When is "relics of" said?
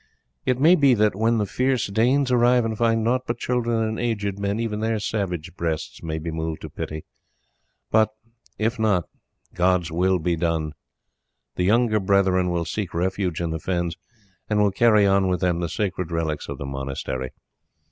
16.11-16.57